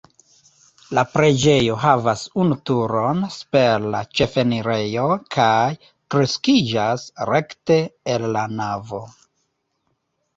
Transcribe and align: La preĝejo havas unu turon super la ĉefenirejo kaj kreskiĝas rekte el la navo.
La 0.97 1.01
preĝejo 1.15 1.73
havas 1.81 2.21
unu 2.43 2.55
turon 2.69 3.19
super 3.35 3.85
la 3.95 3.99
ĉefenirejo 4.19 5.03
kaj 5.35 5.69
kreskiĝas 6.15 7.05
rekte 7.31 7.77
el 8.15 8.27
la 8.39 8.47
navo. 8.61 9.03